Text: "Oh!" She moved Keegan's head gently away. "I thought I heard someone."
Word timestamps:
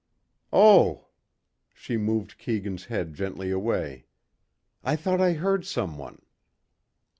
"Oh!" 0.51 1.09
She 1.75 1.95
moved 1.95 2.39
Keegan's 2.39 2.85
head 2.85 3.13
gently 3.13 3.51
away. 3.51 4.05
"I 4.83 4.95
thought 4.95 5.21
I 5.21 5.33
heard 5.33 5.63
someone." 5.63 6.23